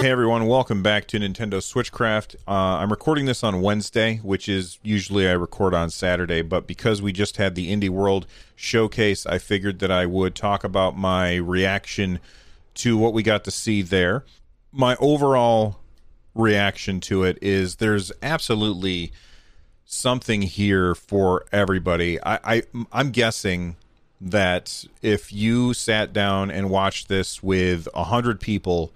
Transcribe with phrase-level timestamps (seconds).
[0.00, 2.36] Hey everyone, welcome back to Nintendo Switchcraft.
[2.46, 7.02] Uh, I'm recording this on Wednesday, which is usually I record on Saturday, but because
[7.02, 11.34] we just had the Indie World showcase, I figured that I would talk about my
[11.34, 12.20] reaction
[12.74, 14.24] to what we got to see there.
[14.70, 15.80] My overall
[16.32, 19.10] reaction to it is there's absolutely
[19.84, 22.22] something here for everybody.
[22.22, 22.62] I, I
[22.92, 23.74] I'm guessing
[24.20, 28.92] that if you sat down and watched this with a hundred people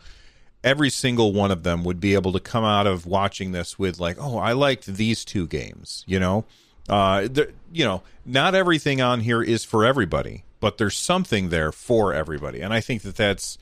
[0.64, 3.98] every single one of them would be able to come out of watching this with
[3.98, 6.04] like, oh, I liked these two games.
[6.06, 6.44] You know,
[6.88, 7.28] uh,
[7.72, 12.60] you know, not everything on here is for everybody, but there's something there for everybody,
[12.60, 13.58] and I think that that's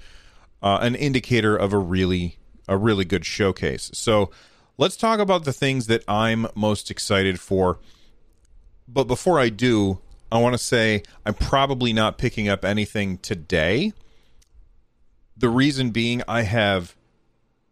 [0.63, 2.37] uh, an indicator of a really
[2.69, 3.91] a really good showcase.
[3.95, 4.31] So
[4.79, 7.79] let's talk about the things that I'm most excited for.
[8.87, 9.99] But before I do,
[10.31, 13.93] I want to say I'm probably not picking up anything today
[15.41, 16.95] the reason being, I have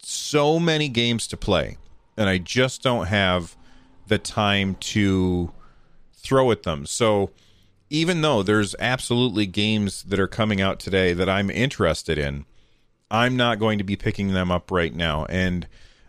[0.02, 1.76] so many games to play,
[2.16, 3.56] and I just don't have
[4.06, 5.52] the time to
[6.14, 6.86] throw at them.
[6.86, 7.30] So,
[7.90, 12.44] even though there's absolutely games that are coming out today that I'm interested in,
[13.10, 15.66] I'm not going to be picking them up right now, and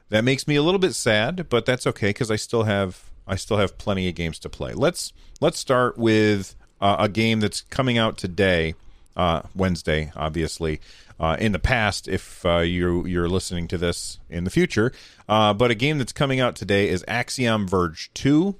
[0.10, 1.48] that makes me a little bit sad.
[1.50, 4.74] But that's okay because I still have I still have plenty of games to play.
[4.74, 8.76] Let's let's start with uh, a game that's coming out today,
[9.20, 10.80] uh, Wednesday, obviously
[11.20, 14.92] uh, in the past if uh, you you're listening to this in the future.
[15.28, 18.56] Uh, but a game that's coming out today is Axiom Verge Two.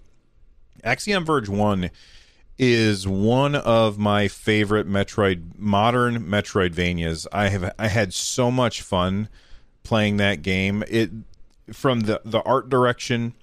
[0.84, 1.90] Axiom Verge One
[2.58, 7.26] is one of my favorite Metroid modern Metroidvanias.
[7.32, 9.30] I have I had so much fun
[9.84, 10.84] playing that game.
[10.90, 11.12] It
[11.72, 13.34] from the the art direction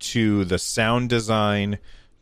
[0.00, 1.78] to the sound design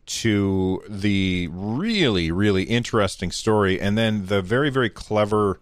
[0.06, 5.60] to the really really interesting story and then the very very clever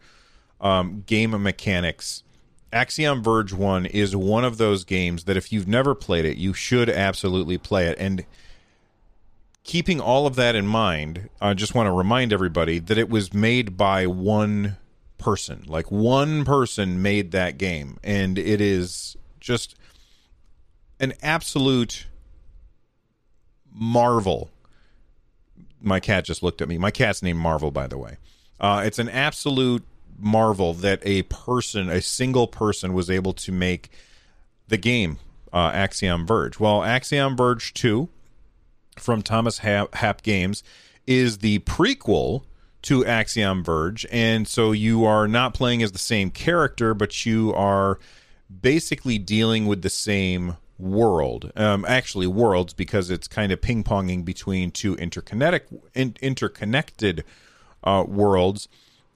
[0.60, 2.22] um, game mechanics.
[2.72, 6.52] Axiom Verge 1 is one of those games that if you've never played it, you
[6.52, 7.96] should absolutely play it.
[8.00, 8.24] And
[9.62, 13.32] keeping all of that in mind, I just want to remind everybody that it was
[13.32, 14.76] made by one
[15.18, 15.62] person.
[15.66, 17.98] Like one person made that game.
[18.02, 19.76] And it is just
[20.98, 22.06] an absolute
[23.74, 24.50] marvel.
[25.80, 26.78] My cat just looked at me.
[26.78, 28.16] My cat's named Marvel, by the way.
[28.58, 29.84] Uh, it's an absolute
[30.18, 33.90] marvel that a person, a single person, was able to make
[34.68, 35.18] the game
[35.52, 36.58] uh, Axiom Verge.
[36.58, 38.08] Well, Axiom Verge 2
[38.96, 40.62] from Thomas Happ Games
[41.06, 42.44] is the prequel
[42.82, 44.06] to Axiom Verge.
[44.10, 47.98] And so you are not playing as the same character, but you are
[48.60, 51.52] basically dealing with the same world.
[51.56, 57.24] Um, actually, worlds, because it's kind of ping ponging between two interconnected, in, interconnected
[57.82, 58.68] uh, worlds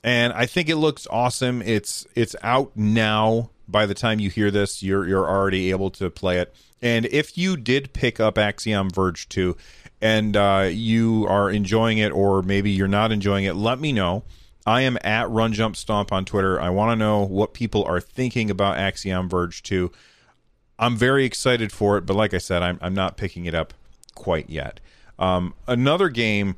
[0.04, 1.62] and I think it looks awesome.
[1.62, 3.50] It's it's out now.
[3.66, 6.54] By the time you hear this, you're you're already able to play it.
[6.80, 9.56] And if you did pick up Axiom Verge 2
[10.00, 14.22] and uh, you are enjoying it, or maybe you're not enjoying it, let me know.
[14.64, 16.60] I am at Run Jump Stomp on Twitter.
[16.60, 19.90] I want to know what people are thinking about Axiom Verge 2.
[20.78, 23.74] I'm very excited for it, but like I said, I'm, I'm not picking it up
[24.14, 24.80] quite yet.
[25.18, 26.56] Um, another game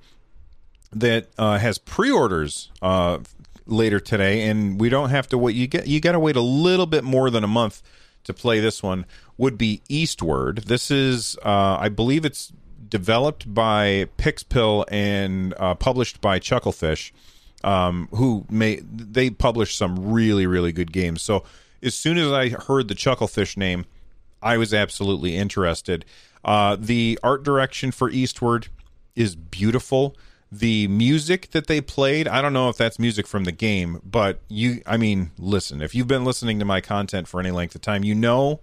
[0.92, 3.18] that uh, has pre-orders uh,
[3.66, 5.56] later today, and we don't have to wait.
[5.56, 7.82] You get you got to wait a little bit more than a month
[8.24, 9.06] to play this one.
[9.38, 10.64] Would be Eastward.
[10.66, 12.52] This is, uh, I believe, it's
[12.86, 17.12] developed by Pixpil and uh, published by Chucklefish,
[17.64, 21.22] um, who may they publish some really really good games.
[21.22, 21.44] So
[21.82, 23.86] as soon as I heard the Chucklefish name,
[24.42, 26.04] I was absolutely interested.
[26.44, 28.68] Uh, the art direction for Eastward
[29.14, 30.16] is beautiful.
[30.52, 34.40] The music that they played i don't know if that's music from the game but
[34.48, 37.82] you i mean listen if you've been listening to my content for any length of
[37.82, 38.58] time you know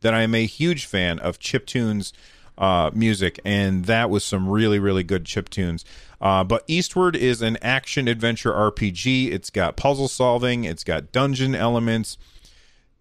[0.00, 2.14] that i am a huge fan of chip tunes
[2.56, 5.84] uh, music and that was some really really good chip tunes
[6.22, 11.54] uh, but eastward is an action adventure rpg it's got puzzle solving it's got dungeon
[11.54, 12.16] elements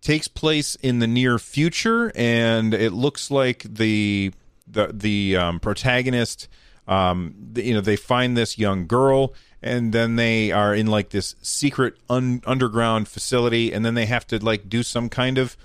[0.01, 4.31] takes place in the near future and it looks like the
[4.67, 6.47] the the um, protagonist
[6.87, 11.35] Um, you know, they find this young girl, and then they are in like this
[11.41, 15.55] secret un- underground facility, and then they have to like do some kind of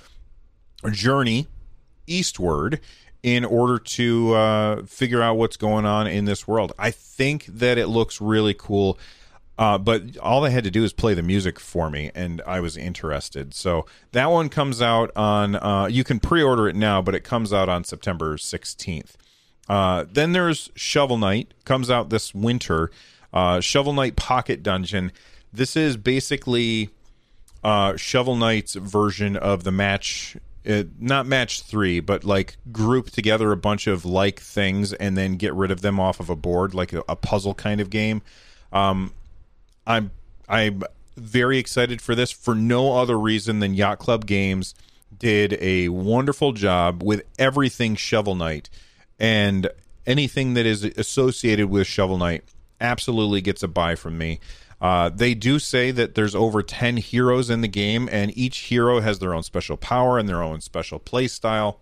[0.93, 1.47] journey
[2.07, 2.81] eastward
[3.23, 6.73] in order to uh, figure out what's going on in this world.
[6.79, 8.99] I think that it looks really cool.
[9.57, 12.59] Uh, but all they had to do is play the music for me, and I
[12.59, 13.55] was interested.
[13.55, 15.55] So that one comes out on.
[15.55, 19.17] Uh, you can pre-order it now, but it comes out on September sixteenth.
[19.69, 22.91] Uh, then there's Shovel Knight, comes out this winter.
[23.33, 25.13] Uh, Shovel Knight Pocket Dungeon.
[25.53, 26.91] This is basically
[27.63, 30.37] uh, Shovel Knight's version of the match.
[30.69, 35.37] Uh, not match three, but like group together a bunch of like things and then
[35.37, 38.23] get rid of them off of a board, like a, a puzzle kind of game.
[38.73, 39.13] Um,
[39.87, 40.11] I'm
[40.49, 40.83] I'm
[41.17, 44.75] very excited for this for no other reason than Yacht Club Games
[45.17, 48.69] did a wonderful job with everything Shovel Knight
[49.19, 49.69] and
[50.07, 52.45] anything that is associated with Shovel Knight
[52.81, 54.41] absolutely gets a buy from me.
[54.81, 59.01] Uh, they do say that there's over 10 heroes in the game, and each hero
[59.01, 61.81] has their own special power and their own special play style.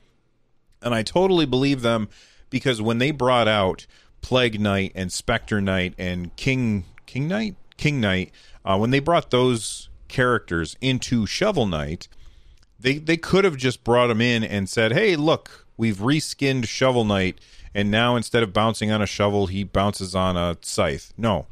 [0.80, 2.08] And I totally believe them
[2.50, 3.86] because when they brought out
[4.20, 8.30] Plague Knight and Specter Knight and King King Knight, King Knight,
[8.64, 12.06] uh, when they brought those characters into Shovel Knight,
[12.78, 17.04] they they could have just brought them in and said, "Hey, look, we've reskinned Shovel
[17.04, 17.40] Knight,
[17.74, 21.46] and now instead of bouncing on a shovel, he bounces on a scythe." No,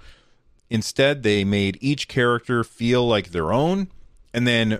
[0.68, 3.88] instead they made each character feel like their own,
[4.32, 4.78] and then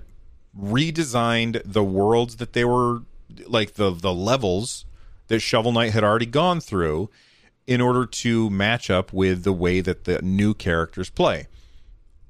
[0.56, 3.02] redesigned the worlds that they were
[3.48, 4.84] like the the levels
[5.26, 7.10] that Shovel Knight had already gone through
[7.70, 11.46] in order to match up with the way that the new characters play.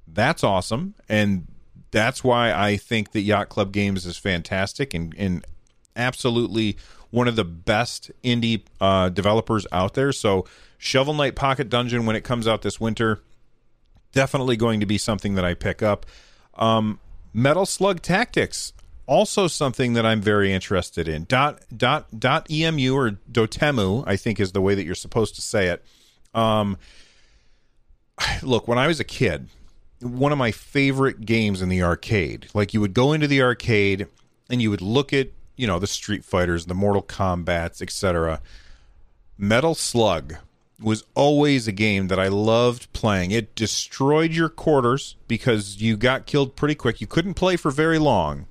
[0.07, 0.95] That's awesome.
[1.09, 1.47] And
[1.91, 5.43] that's why I think that Yacht Club Games is fantastic and, and
[5.97, 6.77] absolutely
[7.09, 10.13] one of the best indie uh, developers out there.
[10.13, 10.45] So,
[10.77, 13.23] Shovel Knight Pocket Dungeon, when it comes out this winter,
[14.13, 16.05] definitely going to be something that I pick up.
[16.57, 17.01] Um,
[17.33, 18.75] Metal Slug Tactics
[19.11, 21.25] also something that I'm very interested in.
[21.25, 25.43] Dot dot dot emu or dotemu, I think is the way that you're supposed to
[25.43, 25.85] say it.
[26.33, 26.79] Um,
[28.43, 29.49] look, when I was a kid,
[30.01, 34.07] one of my favorite games in the arcade, like you would go into the arcade
[34.49, 38.41] and you would look at you know the Street Fighters, the Mortal Kombat's, etc.
[39.37, 40.37] Metal Slug
[40.81, 43.33] was always a game that I loved playing.
[43.33, 47.01] It destroyed your quarters because you got killed pretty quick.
[47.01, 48.47] You couldn't play for very long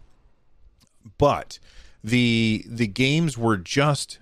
[1.19, 1.59] but
[2.03, 4.17] the the games were just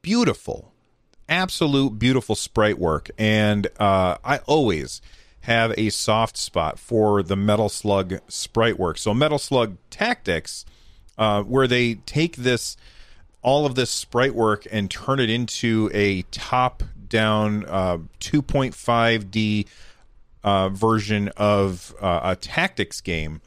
[0.00, 0.72] beautiful,
[1.28, 5.02] absolute beautiful sprite work, and uh, I always
[5.42, 8.96] have a soft spot for the Metal Slug sprite work.
[8.96, 10.64] So Metal Slug Tactics,
[11.18, 12.76] uh, where they take this
[13.42, 19.66] all of this sprite work and turn it into a top down uh, 2.5D
[20.44, 23.40] uh, version of uh, a tactics game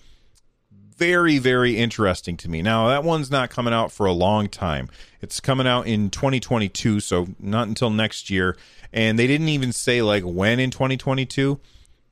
[1.02, 2.62] very, very interesting to me.
[2.62, 4.88] Now, that one's not coming out for a long time.
[5.20, 8.56] It's coming out in 2022, so not until next year.
[8.94, 11.60] And they didn't even say like when in 2022,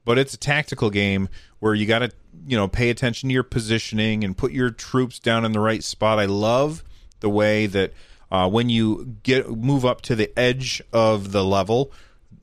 [0.06, 2.12] but it's a tactical game where you got to,
[2.48, 5.84] you know, pay attention to your positioning and put your troops down in the right
[5.84, 6.18] spot.
[6.18, 6.84] I love
[7.20, 7.94] the way that
[8.32, 11.92] uh, when you get move up to the edge of the level,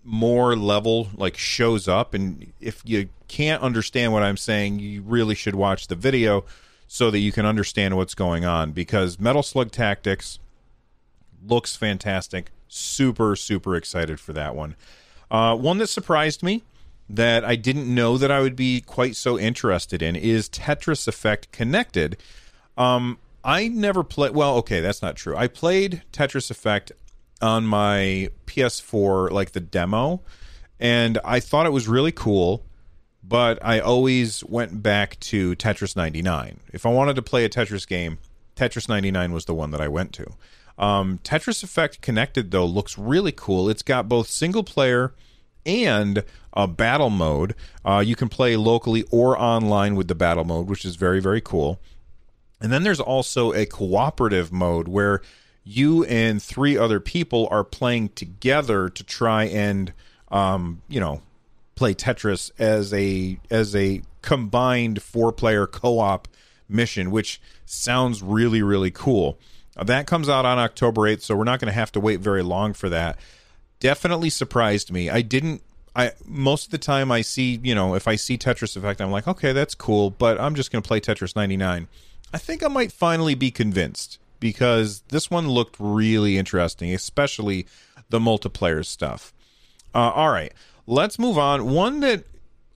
[0.05, 5.35] more level like shows up and if you can't understand what i'm saying you really
[5.35, 6.45] should watch the video
[6.87, 10.39] so that you can understand what's going on because metal slug tactics
[11.47, 12.51] looks fantastic.
[12.69, 14.77] Super super excited for that one.
[15.31, 16.63] Uh, one that surprised me
[17.09, 21.51] that i didn't know that i would be quite so interested in is tetris effect
[21.53, 22.17] connected.
[22.77, 25.37] Um, i never played well okay that's not true.
[25.37, 26.93] I played tetris effect
[27.43, 30.23] on my PS4, like the demo,
[30.81, 32.65] and I thought it was really cool.
[33.29, 36.61] But I always went back to Tetris 99.
[36.73, 38.19] If I wanted to play a Tetris game,
[38.55, 40.33] Tetris 99 was the one that I went to.
[40.79, 43.69] Um, Tetris Effect Connected, though, looks really cool.
[43.69, 45.13] It's got both single player
[45.65, 47.55] and a battle mode.
[47.85, 51.41] Uh, you can play locally or online with the battle mode, which is very, very
[51.41, 51.81] cool.
[52.61, 55.21] And then there's also a cooperative mode where
[55.65, 59.93] you and three other people are playing together to try and
[60.29, 61.21] um, you know
[61.77, 66.27] play Tetris as a as a combined four player co op
[66.69, 69.39] mission, which sounds really really cool.
[69.77, 72.19] Uh, that comes out on October eighth, so we're not going to have to wait
[72.21, 73.19] very long for that.
[73.79, 75.09] Definitely surprised me.
[75.09, 75.63] I didn't.
[75.95, 79.13] I most of the time I see you know if I see Tetris Effect, I'm
[79.13, 81.87] like okay that's cool, but I'm just going to play Tetris 99.
[82.33, 87.67] I think I might finally be convinced because this one looked really interesting, especially
[88.11, 89.33] the multiplayer stuff.
[89.95, 90.53] Uh, all right,
[90.87, 91.71] let's move on.
[91.71, 92.25] One that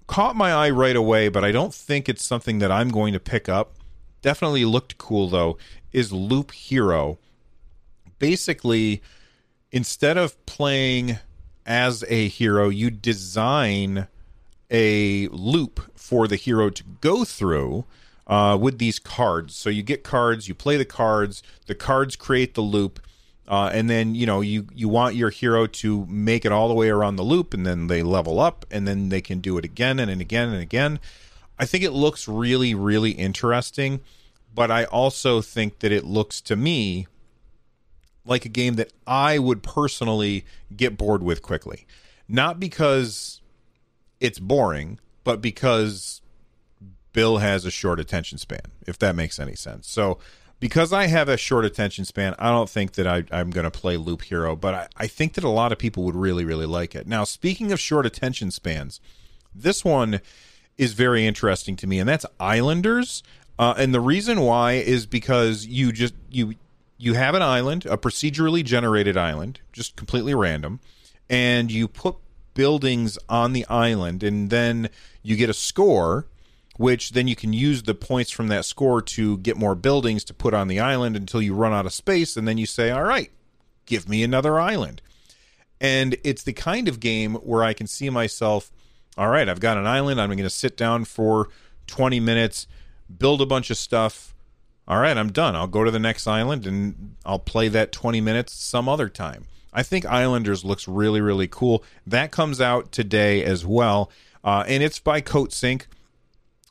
[0.07, 3.21] caught my eye right away, but I don't think it's something that I'm going to
[3.21, 3.75] pick up.
[4.23, 5.57] Definitely looked cool though.
[5.93, 7.19] Is Loop Hero.
[8.19, 9.03] Basically,
[9.73, 11.19] instead of playing
[11.65, 14.09] as a hero, you design
[14.71, 17.85] a loop for the hero to go through
[18.27, 19.57] uh, with these cards.
[19.57, 23.01] So you get cards, you play the cards, the cards create the loop,
[23.51, 26.75] uh, and then you know you you want your hero to make it all the
[26.75, 29.65] way around the loop, and then they level up, and then they can do it
[29.65, 31.01] again and, and again and again.
[31.59, 34.01] I think it looks really really interesting,
[34.55, 37.09] but I also think that it looks to me
[38.25, 41.87] like a game that I would personally get bored with quickly.
[42.29, 43.41] Not because
[44.21, 46.23] it's boring, but because
[47.13, 49.89] Bill has a short attention span, if that makes any sense.
[49.89, 50.19] So,
[50.61, 53.71] because I have a short attention span, I don't think that I, am going to
[53.71, 56.67] play Loop Hero, but I, I think that a lot of people would really, really
[56.67, 57.07] like it.
[57.07, 59.01] Now, speaking of short attention spans,
[59.55, 60.21] this one
[60.77, 63.23] is very interesting to me, and that's Islanders.
[63.59, 66.55] Uh, and the reason why is because you just you
[66.97, 70.81] you have an island, a procedurally generated island, just completely random,
[71.29, 72.17] and you put
[72.55, 74.91] buildings on the island, and then
[75.23, 76.27] you get a score,
[76.77, 80.35] which then you can use the points from that score to get more buildings to
[80.35, 83.05] put on the island until you run out of space, and then you say, All
[83.05, 83.31] right,
[83.87, 85.03] give me another island.
[85.81, 88.71] And it's the kind of game where I can see myself,
[89.17, 91.49] All right, I've got an island, I'm going to sit down for
[91.87, 92.67] 20 minutes,
[93.19, 94.35] build a bunch of stuff
[94.91, 95.55] all right, I'm done.
[95.55, 99.47] I'll go to the next island and I'll play that 20 minutes some other time.
[99.73, 101.85] I think Islanders looks really, really cool.
[102.05, 104.11] That comes out today as well,
[104.43, 105.83] uh, and it's by Coatsink.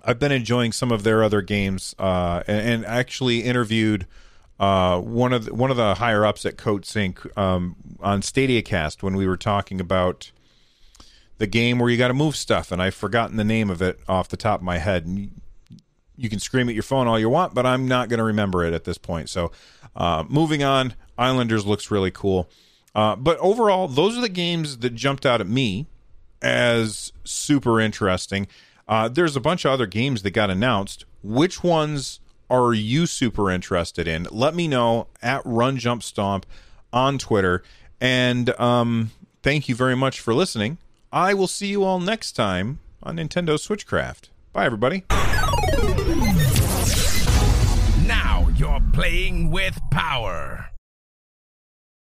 [0.04, 4.08] I've been enjoying some of their other games, uh, and, and, actually interviewed
[4.60, 9.16] uh, one of the, one of the higher ups at Coatsink um, on StadiaCast when
[9.16, 10.32] we were talking about
[11.38, 14.00] the game where you got to move stuff, and I've forgotten the name of it
[14.08, 15.06] off the top of my head.
[15.06, 15.42] And
[16.16, 18.66] you can scream at your phone all you want, but I'm not going to remember
[18.66, 19.30] it at this point.
[19.30, 19.52] So,
[19.96, 22.50] uh, moving on, Islanders looks really cool.
[22.94, 25.88] Uh, but overall, those are the games that jumped out at me
[26.42, 28.48] as super interesting.
[28.90, 31.06] Uh, there's a bunch of other games that got announced.
[31.22, 32.20] Which ones
[32.50, 34.28] are you super interested in?
[34.32, 36.48] Let me know at Run Jump Stomp
[36.92, 37.62] on Twitter.
[38.02, 39.12] And um,
[39.44, 40.80] thank you very much for listening.
[41.12, 44.30] I will see you all next time on Nintendo Switchcraft.
[44.54, 45.04] Bye, everybody.
[48.08, 50.69] Now you're playing with power.